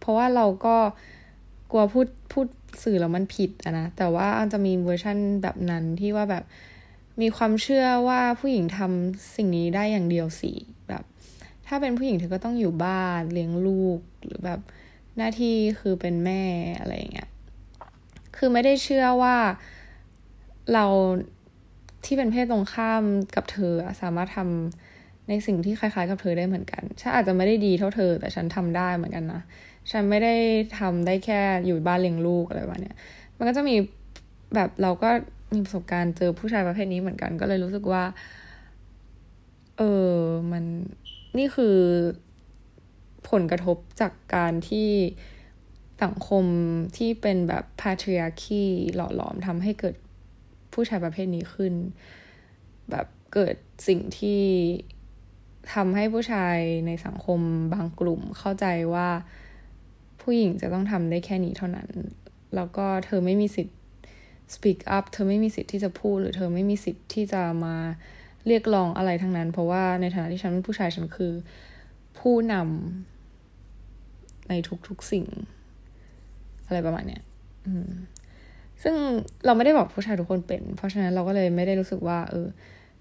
[0.00, 0.76] เพราะว่าเราก็
[1.70, 2.46] กลัวพูดพูด
[2.82, 6.44] สื่อแล้วมันผิดอะนะ แต่ว่าอาจจะมีเวอร์ชั่นแบบนั้นที่ว่าแบบ
[7.20, 10.52] มีความเชื่อว่าผู้หญิงทำสิ่งนี้ได้อย่างเดียวสิ
[11.66, 14.60] ถ้าเป็นผู้หญิงเธอก็ต้องอยู่บ้านเลี้ยงลูกหรือแบบ
[15.16, 16.42] หน้าที่คือเป็นแม่
[16.80, 17.28] อะไรอย่างเงี้ย
[18.36, 19.36] คือไม่ได้เชื่อว่า
[20.72, 20.84] เรา
[22.04, 23.02] ที่เป็นเพศตรงข้าม
[23.36, 29.42] กับเธอสามารถทำในสิ่งที่คล้ายๆ กับเธอได้เหมือนกัน ฉันอาจจะไม่ได้ดีเท่าเธอ แต่ฉันทำได้เหมือนกันนะ
[29.90, 30.34] ฉันไม่ได้
[30.78, 32.96] ทำได้แค่อยู่บ้านเลี้ยงลูกอะไรแบบเนี้ย
[33.36, 33.76] มันก็จะมี
[34.54, 35.10] แบบเราก็
[35.54, 38.02] มีประสบการณ์เจอผู้ชายประเภทนี้เหมือนกัน ก็เลยรู้สึกว่า
[39.78, 40.12] เออ
[40.52, 40.64] มัน
[41.38, 41.76] นี่คือ
[43.30, 44.88] ผลกระทบจากการที่
[46.04, 46.44] สังคม
[46.96, 49.94] ที่เป็นแบบ patriarchy หล่อหลอมทำให้เกิด
[50.72, 51.74] ผู้ชายประเภทนี้ขึ้น
[52.90, 53.56] แบบเกิด
[53.88, 54.42] สิ่งที่
[55.74, 57.40] ทำให้ผู้ชายในสังคม
[57.74, 59.08] บางกลุ่มเข้าใจว่า
[60.20, 61.88] ผู้หญิงจะต้องทำได้แค่นี้เท่านั้น
[62.54, 63.78] แล้วก็เธอไม่มีสิทธิ์
[64.54, 67.76] speak up เธอไม่มีสิทธิ์ที่จะพูด หรือเธอไม่มีสิทธิ์ที่จะมา
[68.48, 71.32] เรียกร้องอะไรทั้งนั้น เพราะว่าในฐานะที่ฉันเป็นผู้ชายฉันคือ
[72.18, 74.52] ผู้นำใน
[74.88, 75.26] ทุกๆสิ่ง
[76.66, 77.22] อะไรประมาณเนี้ย
[78.82, 78.94] ซึ่ง
[79.46, 82.46] เราไม่ได้บอกผู้ชายทุกคนเป็น เพราะฉะนั้นเราก็เลยไม่ได้รู้สึกว่า เออ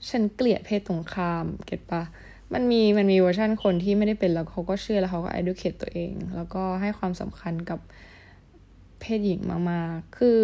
[0.10, 2.04] ฉันเกลียดเพศตรงข้ามเก็ตปะ
[2.54, 7.80] มันมีมันมีเวอร์ชันคนที่ไม่ได้เป็นแล้วเขาก็เชื่อแล้วเขาก็ educate ตัวเอง แล้วก็ให้ความสำคัญกับ
[9.00, 9.40] เพศหญิง
[9.72, 10.42] มากๆ คือ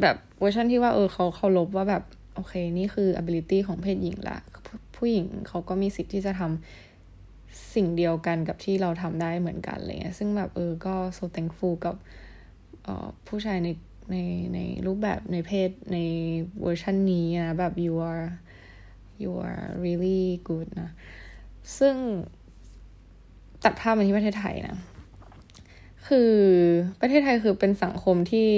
[0.00, 2.02] แบบเวอร์ชันที่ว่าเออเขาเขาลบว่าแบบ
[2.34, 4.38] โอเค นี่คือ ability ของเพศหญิงละ
[4.96, 11.96] ผู้หญิงเขาก็มีสิทธิ์ที่จะทำสิ่งเดียวกันกับที่เราทำได้เหมือนกันอะไรเงี้ย ซึ่งแบบเออ ก็ so thankful กับ
[13.26, 13.68] ผู้ชายใน
[14.10, 14.16] ใน
[14.54, 15.98] ในรูปแบบในเพศใน
[16.60, 18.26] เวอร์ชันนี้นะ แบบ you are
[19.22, 20.90] you are really good นะ
[21.78, 21.94] ซึ่ง
[23.64, 24.76] ตัดภาพมาที่ประเทศไทยนะ
[26.08, 26.32] คือ
[27.00, 28.48] ประเทศไทยคือเป็นสังคมที่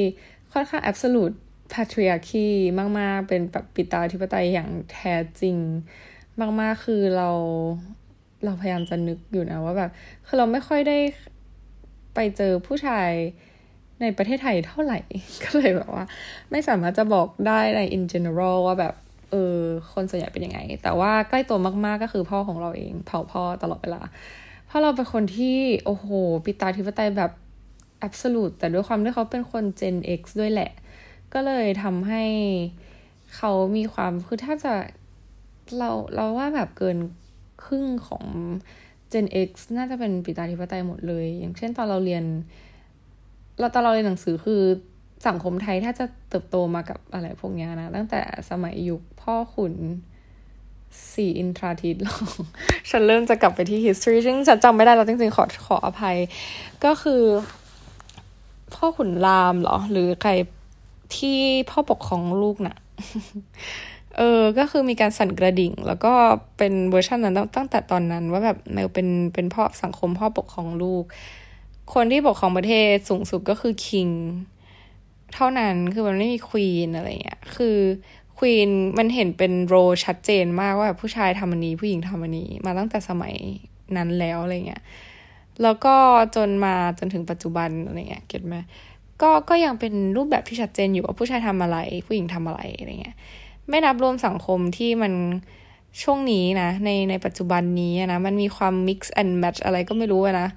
[0.53, 1.37] ค่อนข้าง absolute
[1.73, 2.49] patriarchy
[2.99, 5.57] มาก ๆ เป็นแบบปิตาธิปไตยอย่างแท้จริง
[6.61, 7.31] มาก ๆ คือเรา
[8.45, 9.91] เราพยายามจะนึกอยู่นะว่าแบบ
[10.27, 10.99] คือเราไม่ค่อยได้
[12.15, 13.11] ไปเจอผู้ชาย
[14.01, 14.99] ในประเทศไทยเท่าไหร่
[15.45, 16.05] ก็เลยแบบว่า
[16.51, 18.95] ไม่สามารถจะบอกได้ใน in general ว่าแบบ
[19.31, 19.59] เออ
[19.93, 24.03] คนส่วนใหญ่เป็นยังไง แต่ว่าใกล้ตัวมากๆก็คือพ่อของเราเองเผาพ่อตลอดเวลา
[24.67, 26.07] เพราะเราเป็นคนที่โอ้โห
[26.45, 27.31] ปิตาธิปไตยแบบ
[28.07, 30.71] absolute แต่ด้วยความที่เขาเป็นคน Gen X ด้วยแหละ
[31.35, 32.25] ก็เลยทำให้
[33.37, 34.75] เขามีความคือถ้าจะ
[35.79, 36.99] เราเราว่าแบบเกิน
[37.65, 38.25] ครึ่งของ
[39.13, 42.25] Gen X น่าจะเป็นปิตาธิปไตยหมดเลย อย่างเช่นตอนเราเรียน
[43.61, 44.63] เราตอนเราเรียนหนังสือคือ
[45.29, 49.75] สังคมไทยถ้าจะเติบโตมากับอะไรพวกนี้นะ ตั้งแต่สมัยยุคพ่อขุน
[51.15, 52.17] สี่อินทราทิตหรอ
[52.91, 56.17] ฉันเริ่มจะกลับไปที่ history ซึ่งฉันจำไม่ได้แล้วจริงๆ ขอขออภัย
[56.85, 57.23] ก็คือ
[58.75, 60.33] พ่อขุนรามเหรอ หรือใคร
[61.17, 61.39] ที่
[61.71, 62.77] พ่อปกครองลูกนะ่ะ
[64.17, 66.13] เออ ก็คือมีการสั่นกระดิ่ง แล้วก็
[66.59, 71.05] เป็นเวอร์ชันนั้นตั้งแต่ตอนนั้น ว่าแบบเมลเป็นเป็นพ่อสังคมพ่อปกครองลูก
[71.95, 74.09] คนที่ปกครองประเทศสูงสุดก็คือคิง
[75.35, 77.77] เท่านั้นคือมันไม่มีควีนอะไรเงี้ย คือ
[78.39, 83.35] ควีนมันเห็นเป็นโรชัดเจนมากว่าแบบผู้ชายทำอันนี้ผู้หญิงทำอันนี้ มาตั้งแต่สมัย
[83.97, 84.83] นั้นแล้วอะไรเงี้ย
[85.63, 85.95] แล้วก็
[86.37, 88.57] จนมาจนถึงปัจจุบันอะไรเงี้ย เก็ตไหม
[89.23, 93.17] ก็ก็ยังเป็นรูปแบบที่ชัดเจนอยู่ว่าผู้ชายทำอะไร ผู้หญิงทำอะไรอะไรเงี้ย
[93.69, 95.13] ไม่นับรวมสังคมที่มัน
[96.03, 100.49] ช่วงนี้นะ ในในปัจจุบันนี้นะมันมีความ mix and match อะไรก็ไม่รู้นะ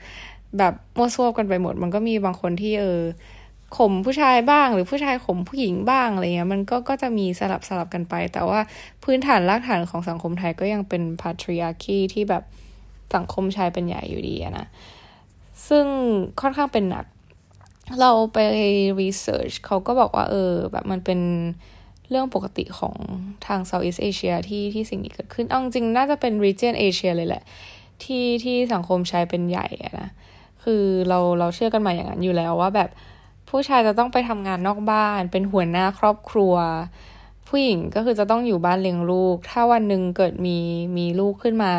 [0.58, 3.02] แบบมั่วซั่วกันไปหมด มันก็มีบางคนที่เออ
[3.78, 8.60] ข่มผู้ชายบ้าง หรือผู้ชายข่มผู้หญิงบ้างอะไรเงี้ยมันก็ก็จะมีสลับสลับกันไป แต่ว่า
[9.04, 12.44] พื้นฐานรากฐานของสังคมไทยก็ยังเป็นพาทริอาคีที่แบบ
[13.16, 14.66] สังคมชายเป็นใหญ่อยู่ดีนะ
[15.68, 15.86] ซึ่ง
[16.42, 17.06] ค่อนข้างเป็นหนัก
[18.02, 18.38] เราไป
[19.02, 21.20] รีเสิร์ชเขาก็บอกว่าเออ แบบมันเป็น
[22.10, 22.96] เรื่องปกติของ
[23.46, 27.44] ทาง Southeast Asia ที่ที่สิ่งนี้เกิดขึ้นเอาจริงน่าจะเป็น region Asia เลยแหละ
[28.04, 29.68] ที่ที่สังคมชายเป็นใหญ่
[30.00, 30.10] นะ
[30.64, 32.90] คือเราเราเชื่อกันมาอย่างนั้นอยู่แล้วว่าแบบ
[33.50, 36.56] ผู้ชายจะต้องไปทำงานนอกบ้าน เป็นหัวหน้าครอบครัว
[37.48, 40.58] ผู้หญิงก็คือจะต้องอยู่บ้านเลี้ยงลูก ถ้าวันหนึ่งเกิดมี
[40.98, 41.74] มีลูกขึ้นมา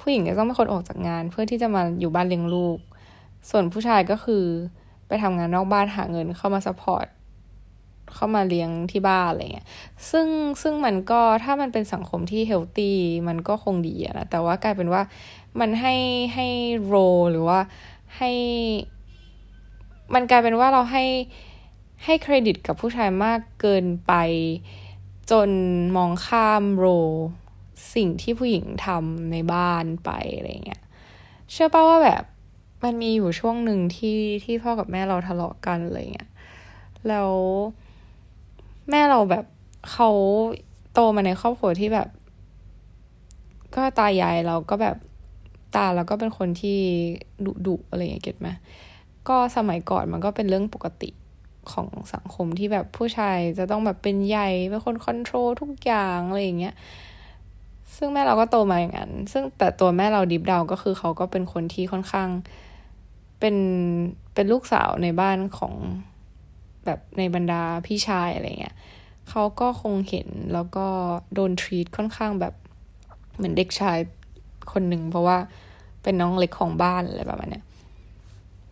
[0.00, 2.78] ผู้หญิงก็ต้องเป็นคนออกจากงาน เพื่อที่จะมาอยู่บ้านเลี้ยงลูก
[3.50, 4.44] ส่วนผู้ชายก็คือ
[5.10, 7.06] ไปทำงานนอกบ้านหาเงินเข้ามา support
[8.14, 9.66] เข้ามาเลี้ยงที่บ้านอะไรเงี้ย
[10.10, 10.26] ซึ่ง
[10.62, 12.96] ซึ่งมันก็ถ้ามันเป็นสังคมที่ healthy
[13.28, 15.02] มันก็คงดีนะ แต่ว่ากลายเป็นว่า
[15.60, 15.94] มันให้
[16.34, 16.46] ให้
[16.84, 16.94] โร
[17.30, 17.60] หรือว่า
[18.16, 18.30] ให้
[20.14, 21.04] มันกลายเป็นว่าเราให้
[22.04, 24.12] ให้เครดิตกับผู้ชายมากเกินไป
[25.30, 25.50] จน
[25.96, 26.86] มองข้ามโร
[27.94, 30.82] สิ่งที่ผู้หญิงทำในบ้านไปอะไรเงี้ย
[31.52, 32.22] เชื่อป่าว่าแบบ
[32.82, 36.30] มันมีอยู่ช่วงหนึ่งที่ที่พ่อกับแม่เราทะเลาะกันอะไรเงี้ย
[37.08, 37.30] แล้ว
[38.90, 39.44] แม่เราแบบ
[39.92, 40.10] เขา
[40.92, 42.08] โตมาในครอบครัวที่แบบ
[43.74, 44.96] ก็ตายายเราก็แบบ
[45.76, 46.78] ตาแล้วก็เป็นคนที่
[47.44, 48.48] ดุดุอะไรอย่างเงี้ยเก็ตไหม
[49.28, 51.10] ก็สมัยก่อนมันก็เป็นเรื่องปกติ
[51.72, 56.74] ของสังคมที่แบบผู้ชายจะต้องแบบเป็นใหญ่เป็นคนคอนโทรลทุกอย่างอะไรอย่างเงี้ย
[57.96, 62.28] ซึ่งแม่เราก็โตมาอย่างนั้น ซึ่งแต่ตัวแม่เราดิฟดาวก็คือเขาก็เป็นคนที่ค่อนข้าง
[63.40, 63.56] เป็น
[64.34, 65.74] เป็นลูกสาวในบ้านของ
[66.84, 68.76] แบบในบรรดาพี่ชายอะไรเงี้ย
[69.28, 70.86] เขาก็คงเห็นแล้วก็
[71.34, 72.54] โดนทรีตค่อนข้างแบบ
[73.36, 73.98] เหมือนเด็กชาย
[74.72, 75.38] คนหนึ่งเพราะว่า
[76.02, 77.64] เป็นน้องเล็กของบ้านอะไรประมาณเนี้ย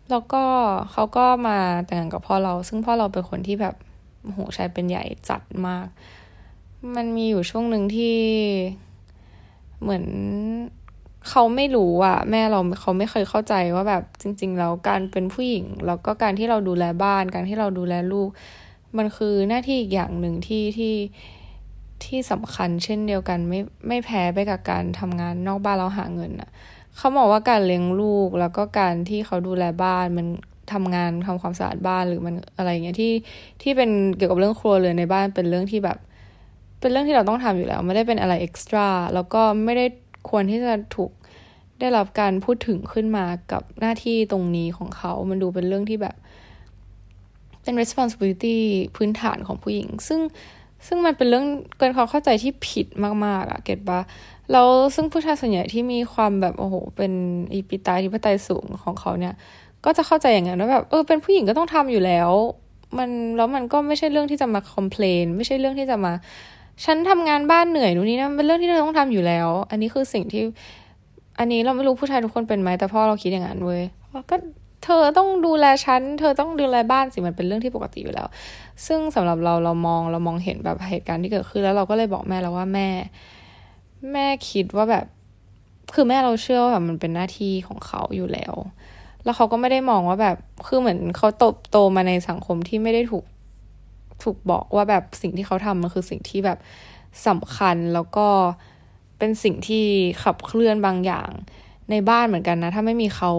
[0.09, 0.43] แล้วก็
[0.91, 3.75] เขาก็มาแต่งงานกับพ่อเรา ซึ่งพ่อเราเป็นคนที่แบบ
[4.23, 5.87] โหชายเป็นใหญ่จัดมาก
[6.95, 8.17] มันมีอยู่ช่วงหนึ่งที่
[9.81, 10.05] เหมือน
[11.27, 18.29] เขาไม่รู้อะแม่เราเขาไม่เคยเข้าใจว่าแบบจริง ๆ แล้วการเป็นผู้หญิง แล้วก็การที่เราดูแลบ้าน การที่เราดูแลลูก
[18.97, 20.95] มันคือหน้าที่อีกอย่างหนึ่งที่ที่
[22.05, 26.49] ที่สำคัญเช่นเดียวกันไม่ไม่แพ้ไปกับการทำงานนอกบ้านเราหาเงินอะ
[26.97, 30.27] เขาบอกว่าการเลี้ยงลูกแล้วก็การที่เขาดูแลบ้านมัน
[30.73, 33.13] ทำงานทำความสะอาดบ้านหรือมันอะไรเงี้ยที่
[33.61, 35.97] ที่เป็นเกี่ยวกับเรื่องครัวเรือนในบ้านเป็นเรื่องที่แบบ
[36.79, 39.85] เป็นเรื่องที่เราต้องทำอยู่แล้ว ไม่ได้เป็นอะไรเอ็กซ์ตร้าแล้วก็ไม่ได้
[40.29, 41.11] ควรที่จะถูก
[41.79, 46.15] ได้รับการพูดถึงขึ้นมากับหน้าที่ตรงนี้ของเขา มันดูเป็นเรื่องที่แบบ
[47.63, 48.57] เป็น responsibility
[48.95, 50.19] พื้นฐานของผู้หญิง ซึ่ง
[50.87, 51.45] ซึ่งมันเป็นเรื่อง
[51.77, 52.87] เกินความเข้าใจที่ผิด
[53.25, 53.99] มาก ๆอะเก็ตปะ
[54.51, 57.11] แล้วซึ่งผู้ชายส่วนใหญ่ที่มีความแบบโอ้โห เป็น
[57.53, 59.33] อีปิตาที่ปไตยสูงของเขาเนี่ย
[59.85, 62.31] ก็จะเข้าใจอย่างนั้นว่าแบบเออเป็นผู้หญิงก็ต้องทำอยู่แล้ว
[62.97, 66.13] มันแล้วมันก็ไม่ใช่เรื่องที่จะมาคอมเพลนไม่ใช่เรื่องที่จะมา
[66.85, 70.43] ฉันทำงานบ้านเหนื่อยนู่นนี่นะเป็นเรื่องที่เธอต้องทำอยู่แล้ว อันนี้คือสิ่งที่
[71.39, 73.81] อันนี้เราไม่รู้ผู้ชายทุกคนเป็นไหมแต่พ่อเราคิดอย่างนั้นเว้ย
[74.29, 74.35] ก็
[74.85, 78.27] เธอต้องดูแลฉัน เธอต้องดูแลบ้านสิมันเป็นเรื่องที่ปกติอยู่แล้ว
[78.87, 82.87] ซึ่งสำหรับเราเรามองเรามองเห็นแบบเหตุการณ์ที่เกิดขึ้นแล้วเราก็เลยบอกแม่แล้วว่าแม่
[84.11, 85.05] แม่คิดว่าแบบ
[85.93, 88.53] คือแม่เราเชื่อว่าแบบมันเป็นหน้าที่ของเขาอยู่แล้ว
[89.23, 90.37] แล้วเขาก็ไม่ได้มองว่าแบบ
[90.67, 93.25] คือเหมือนเขาโตโตมาในสังคมที่ไม่ได้ถูก
[94.23, 96.57] ถูกบอกว่าแบบสิ่งที่เขาทำมันคือสิ่งที่แบบ
[97.27, 98.27] สำคัญแล้วก็
[99.17, 99.85] เป็นสิ่งที่
[100.23, 101.29] ขับเคลื่อนบางอย่าง
[101.91, 103.31] ในบ้านเหมือนกันนะ ถ้าไม่มีเขา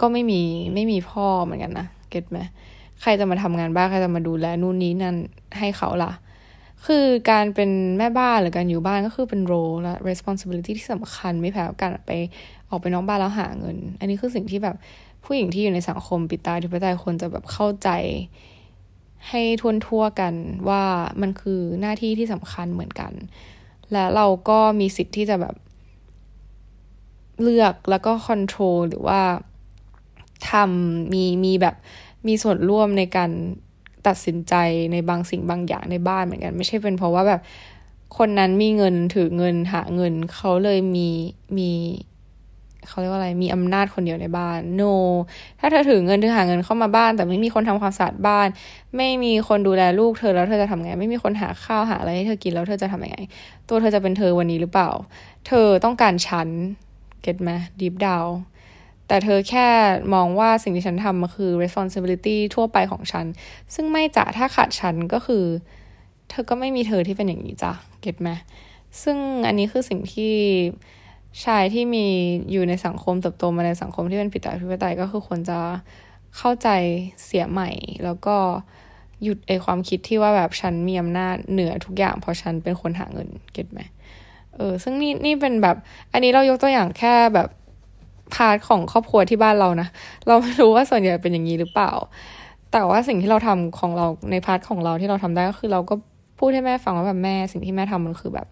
[0.00, 0.42] ก็ไม่มี
[0.74, 2.38] ไม่มีพ่อเหมือนกันนะเก็ตไหม
[3.00, 5.16] ใครจะมาทำงานบ้านใครจะมาดูแลนู่นนี้นั่น
[5.58, 6.12] ให้เขาล่ะ
[6.86, 12.12] คือการเป็นแม่บ้านหรือการอยู่บ้านก็คือเป็นโรและ responsibility ที่สำคัญไม่แพ้การไป
[12.68, 14.76] ออกไปนอกบ้านแล้วหาเงิน อันนี้คือสิ่งที่แบบ
[15.24, 17.88] ผู้หญิงที่อยู่ในสังคมปิดตาที่ปิดตาคนจะแบบเข้าใจ
[19.28, 20.34] ให้ทวนทั่วกัน
[20.68, 20.84] ว่า
[21.20, 23.12] มันคือหน้าที่ที่สำคัญเหมือนกัน
[23.92, 25.54] และเราก็มีสิทธิ์ที่จะแบบ
[27.42, 29.20] เลือกแล้วก็คอนโทรลหรือว่า
[30.50, 31.76] ทำมีมีแบบ
[32.26, 33.30] มีส่วนร่วมในการ
[34.06, 34.54] ตัดสินใจ
[34.92, 37.40] ในบางสิ่งบางอย่างในบ้านเหมือนกัน ไม่ใช่เป็นเพราะว่าแบบ
[38.16, 41.08] คนนั้นมีเงินถือเงินหาเงินเขาเลยมี
[41.58, 41.70] มี
[42.86, 44.92] เขาเรียกว่าอะไรมีอำนาจคนเดียวในบ้าน no
[45.60, 48.48] ถ้าเธอถือเงินถือหาเงินเข้ามาบ้าน แต่ไม่มีคนทำความสะอาดบ้าน
[48.96, 53.18] ไม่มีคนดูแลลูกเธอแล้วเธอจะทำไง ไม่มีคนหาข้าวหาอะไรให้เธอกินแล้วเธอจะทำยังไง
[53.68, 54.90] ตัวเธอจะเป็นเธอวันนี้หรือเปล่า
[55.46, 56.48] เธอต้องการฉัน
[57.22, 58.30] เก็ตไหม deep down
[59.08, 59.68] แต่เธอแค่
[60.14, 63.26] มองว่าสิ่งที่ฉันทำมันคือ responsibility ทั่วไปของฉัน
[63.74, 65.44] ซึ่งไม่จะถ้าขาดฉันก็คือ
[66.30, 68.30] เธอก็ไม่มีเธอที่เป็นอย่างนี้จ้ะเก็ตไหม
[69.02, 70.34] ซึ่งอันนี้คือสิ่งที่
[71.44, 72.06] ชายที่มี
[72.52, 75.58] อยู่ในสังคมเติบโตมาในสังคมที่เป็นผิดตาพิปไตยก็คือควรจะ
[76.36, 76.68] เข้าใจ
[77.24, 77.70] เสียใหม่
[78.04, 78.36] แล้วก็
[79.22, 83.80] หยุดไอความคิดที่ว่าแบบฉันมีอำนาจเหนือทุกอย่างเพราะฉันเป็นคนหาเงินเก็ตไหม
[84.56, 85.76] เออซึ่งนี่นี่เป็นแบบ
[86.12, 87.48] อันนี้เรายกตัวอย่างแค่แบบ
[88.34, 89.88] พาร์ทของครอบครัวที่บ้านเรานะ
[90.26, 91.92] เราไม่รู้ว่าส่วนใหญ่เป็นอย่างนี้หรือเปล่า
[92.72, 95.94] แต่ว่าสิ่งที่เราทำของเราในพาร์ทของเราที่เราทำได้ก็คือเราก็
[96.38, 98.46] พูดให้แม่ฟังว่าแบบแม่สิ่งที่แม่ทำมันคือแบบ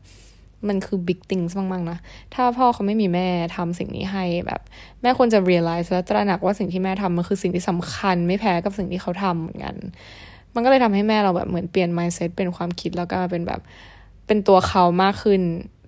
[0.68, 1.98] มันคือ big things มากๆนะ
[2.34, 4.60] ถ้าพ่อเขาไม่มีแม่ทำสิ่งนี้ให้แบบ
[5.02, 9.74] แม่ควรจะ realize และตระหนักว่าสิ่งที่แม่ทำมันคือสิ่งที่สำคัญ ไม่แพ้กับสิ่งที่เขาทำเหมือนกัน
[10.54, 13.60] มันก็เลยทำให้แม่เราแบบเหมือนเปลี่ยน mindset เป็นความคิดแล้วก็เป็นแบบ
[14.26, 15.40] เป็นตัวเขามากขึ้น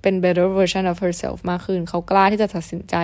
[0.02, 2.94] เป็น better version of herself มากขึ้น เขากล้าที่จะตัดสินใจ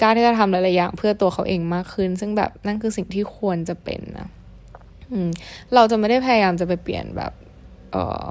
[0.00, 4.28] กล้าที่จะทำหลายๆอย่างเพื่อตัวเขาเองมากขึ้น ซึ่งแบบนั่นคือสิ่งที่ควรจะเป็นนะ
[5.74, 7.32] เราจะไม่ได้พยายามจะไปเปลี่ยนแบบ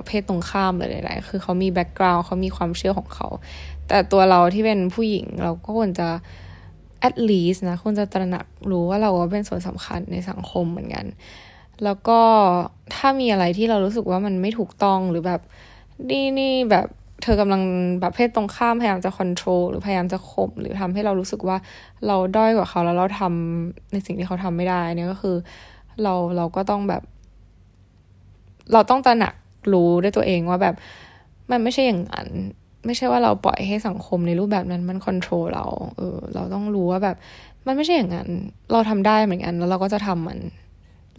[0.05, 3.27] เพศตรงข้ามเลยใดๆคือเขามีแบ็กกราวน์เขามีความเชื่อของเขา
[3.87, 6.09] แต่ตัวเราที่เป็นผู้หญิงเราก็ควรจะ
[7.07, 11.05] at least นะควรจะตระหนักรู้ว่าเราก็เป็นส่วนสำคัญในสังคมเหมือนกัน
[11.83, 12.19] แล้วก็
[12.95, 15.41] ถ้ามีอะไรที่เรารู้สึกว่ามันไม่ถูกต้องหรือแบบ
[16.09, 16.87] นี่นี่แบบ
[17.23, 17.61] เธอกำลัง
[18.01, 21.57] แบบเพศตรงข้ามพยายามจะควบคุมหรือพยายามจะข่มหรือทำให้เรารู้สึกว่า
[22.07, 25.35] เราด้อยกว่าเขาแล้วเราทำในสิ่งที่เขาทำไม่ได้เนี่ยก็คือ
[26.03, 27.03] เราเราก็ต้องแบบ
[28.73, 29.33] เราต้องตระหนัก
[29.73, 30.75] รู้ด้วยตัวเองว่าแบบ
[31.51, 32.27] มันไม่ใช่อย่างนั้น
[32.85, 35.65] ไม่ใช่ว่าเราปล่อยให้สังคมในรูปแบบนั้นมันควบคุมเรา
[35.97, 37.15] เออ เราต้องรู้ว่าแบบ
[37.67, 38.27] มันไม่ใช่อย่างนั้น
[38.71, 40.39] เราทำได้เหมือนกัน แล้วเราก็จะทำมัน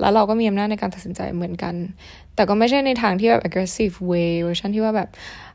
[0.01, 1.75] แล้วเราก็มีอำนาจในการตัดสินใจเหมือนกัน
[2.35, 5.09] แต่ก็ไม่ใช่ในทางที่แบบ aggressive way เวอร์ชันที่ว่าแบบ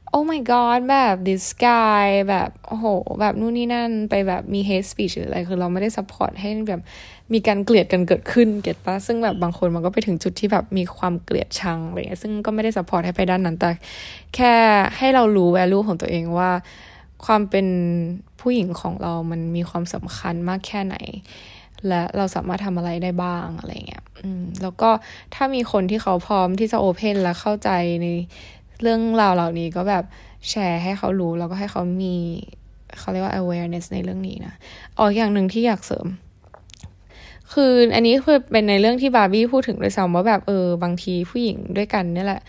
[0.10, 2.86] โอ้ my god แบบ this guy แบบโอ้โห
[3.20, 6.82] แบบนู่นนี่นั่นไปแบบมี hate speech หรืออะไร คือเราไม่ได้ support ให้แบบ
[7.34, 13.70] มีการเกลียดกันเกิดขึ้นเก็ตปะซึ่งแบบบางคนมันก็ไปถึงจุดที่แบบมีความเกลียดชังอะไรเงี้ยซึ่งก็ไม่ได้ support ให้ไปด้านนั้น แต่
[14.36, 14.54] แค่
[14.98, 16.52] ให้เรารู้ value ของตัวเองว่า
[17.26, 17.68] ความเป็น
[18.42, 20.96] ผู้หญิงของเรามันมีความสำคัญมากแค่ไหน
[21.88, 24.90] และเราสามารถทำอะไรได้บ้างอะไรเงี้ยอืมแล้วก็
[25.36, 27.70] ถ้ามีคนที่เขาพร้อมที่จะโอเพนและเข้าใจ
[28.02, 28.08] ใน
[28.82, 30.04] เรื่องราวเหล่านี้ก็แบบ
[30.50, 32.16] แชร์ให้เขารู้ แล้วก็ให้เขามี
[33.00, 34.54] เขาเรียกว่า awareness ในเรื่องนี้นะ
[34.98, 36.08] อ๋ออย่างหนึ่งที่อยากเสริม
[37.54, 42.42] คืออันนี้คือเป็นในเรื่องที่บาร์บี้พูดถึงด้วยซ้ำว่าแบบเออบางทีผู้หญิงด้วยกันนี่แหละ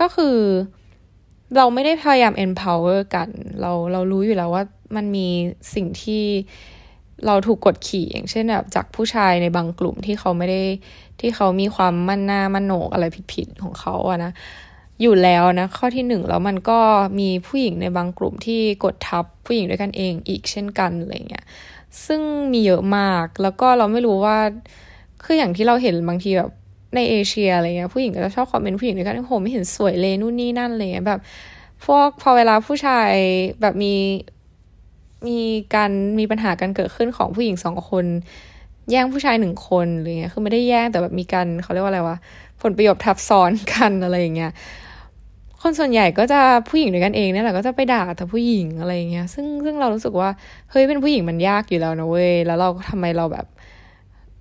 [0.00, 0.36] ก็คือ
[1.56, 3.28] เราไม่ได้พยายาม empower กัน
[3.60, 4.62] เราเรารู้อยู่แล้วว่า
[4.96, 5.28] มันมี
[5.74, 6.24] สิ่งที่
[7.26, 10.62] เราถูกกดขี่อย่างเช่นแบบจากผู้ชายในบางกลุ่มที่เขาไม่ได้
[11.20, 14.32] ที่เขามีความมั่นหน้ามั่นโหนกอะไรผิดๆของเขาอะนะ
[15.02, 16.80] อยู่แล้วนะ ข้อที่หนึ่งแล้วมันก็
[17.18, 21.44] มีผู้หญิงในบางกลุ่มที่กดทับผู้หญิงด้วยกันเองอีกเช่นกันอะไรเงี้ย
[22.06, 22.20] ซึ่ง
[22.52, 24.38] มีเยอะมากแล้วก็เราไม่รู้ว่า
[25.24, 26.50] คืออย่างที่เราเห็นบางทีแบบ
[26.94, 31.20] ในเอเชียอะไรเงี้ยผู้หญิงก็จะชอบคอมเมนต์ผู้หญิงด้วยกันโอ้โหไม่เห็นสวยเลยนู่นนี่นั่นอะไรเงี้ยแบบ
[31.84, 33.10] พวกพอเวลาผู้ชาย
[33.60, 33.94] แบบมี
[35.28, 35.38] มี
[35.74, 38.04] การมีปัญหากันเกิดขึ้นของผู้หญิงสองคน
[38.90, 42.16] แย่งผู้ชายหนึ่งคนหรือเงี้ยคือไม่ได้แย่งแต่แบบมีการเขาเรียกว่าอะไรวะ
[42.62, 44.52] ผลประโยชน์ทับซ้อนกันอะไรอย่างเงี้ย
[45.62, 50.28] คนส่วนใหญ่ก็จะผู้หญิงด้วยกันเองเนี่ยแหละก็จะไปด่าแต่ผู้หญิงอะไรเงี้ย ซึ่งซึ่งเรารู้สึกว่า
[50.70, 53.46] เฮ้ยเป็นผู้หญิงมันยากอยู่แล้วนะเว้ยแล้วเราทำไมเราแบบ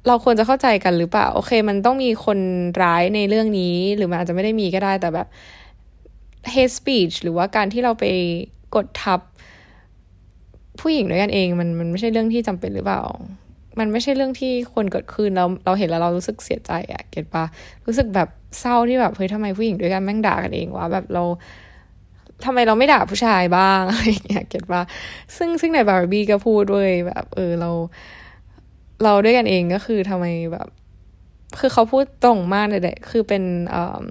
[0.07, 2.39] เราควรจะเข้าใจกันหรือเปล่า โอเค มันต้องมีคน
[2.84, 5.27] ร้ายในเรื่องนี้ หรือมันอาจจะไม่ได้มีก็ได้แต่แบบ
[6.53, 8.05] hate speech หรือว่าการที่เราไป
[8.75, 9.19] กดทับ
[10.79, 13.01] ผู้หญิงด้วยกันเอง มันมันไม่ใช่เรื่องที่จำเป็นหรือเปล่า
[13.79, 17.43] มันไม่ใช่เรื่องที่ควรเกิดขึ้นเราเราเห็นแล้วเรารู้สึกเสียใจอะเก็ตปะ
[17.86, 18.29] รู้สึกแบบ
[18.60, 21.23] เศร้าที่แบบเฮ้ยทำไมผู้หญิงด้วยกันแม่งด่ากันเองวะแบบเรา
[22.45, 24.81] ทำไมเราไม่ด่าผู้ชายบ้างอะไรอย่างเงี้ยเก็ตปะ
[25.38, 27.69] ซึ่งซึ่งในบาร์บี้ก็พูดด้วยแบบ เออเรา
[29.03, 30.67] เราด้วยกันเองก็คือทำไมแบบ
[31.60, 34.01] คือเขาพูดตรงมากเลยแหละคือเป็นอ่า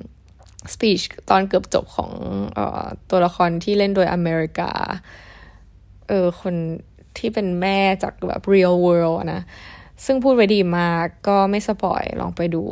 [0.73, 2.11] สปีชตอนเกือบจบของ
[2.59, 2.61] อ
[3.11, 4.71] ตัวละครที่เล่นโดยอเมริกา
[6.09, 6.55] เออคน
[7.21, 9.43] ที่เป็นแม่จากแบบ real world นะ
[10.05, 12.65] ซึ่งพูดไว้ดีมากก็ไม่สปอยลองไปดู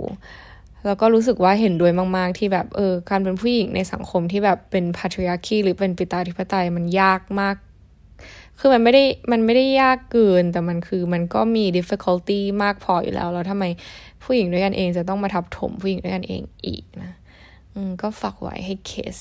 [0.87, 7.57] แล้วก็รู้สึกว่าเห็นด้วยมากๆ ที่แบบเออการเป็นผู้หญิงในสังคมที่แบบเป็น patriarchy หรือเป็นปิตาธิปไตยมันยากมาก
[8.59, 13.65] คือมันไม่ได้มันไม่ได้ยากเกิน แต่มันคือมันก็มี difficulty มากพออยู่แล้ว แล้วทำไม
[14.23, 17.13] ผู้หญิงด้วยกันเองจะต้องมาทับถมผู้หญิงด้วยกันเองอีกนะ
[18.03, 19.19] ก็ฝากไว้ให้คิด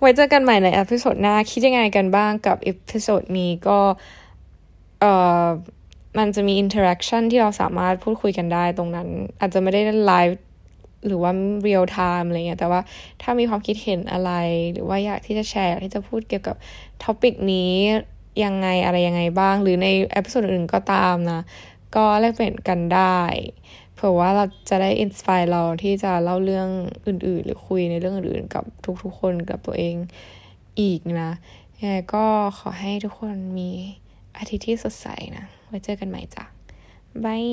[0.00, 3.78] ไว้เจอกันใหม่ใน episode หน้า คิดยังไงกันบ้างกับ episode นี้ก็
[5.00, 5.44] เอ่อ
[6.18, 9.08] มันจะมี interaction ที่เราสามารถพูดคุยกันได้ตรงนั้น
[9.40, 10.40] อาจจะไม่ได้ไลฟ์
[11.06, 12.80] หรือว่า real-time อะไรเงี้ย แต่ว่า
[13.22, 14.32] ถ้ามีความคิดเห็นอะไร
[14.72, 16.56] หรือว่าอยากที่จะแชร์ที่จะพูดเกี่ยวกับ
[17.02, 17.74] topic นี้
[18.44, 21.40] ยังไงอะไรยังไงบ้าง หรือใน episode อื่นก็ตามนะ
[21.96, 23.20] ก็แลกเปลี่ยนกันได้
[24.00, 26.68] เผื่อว่าเราจะได้ inspire เราที่จะเล่าเรื่อง
[27.06, 28.64] อื่น ๆ หรือคุยในเรื่องอื่นๆกับ
[29.02, 29.96] ทุกๆคนกับตัวเอง
[30.80, 31.30] อีกนะ
[31.78, 32.24] ยังไงก็
[32.58, 33.70] ขอให้ทุกคนมี
[34.36, 36.44] อาทิตย์ที่สดใสนะ ไว้เจอกันใหม่จ้ะ
[37.24, 37.44] bye